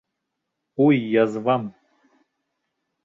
[0.85, 1.63] Уй, язвам!..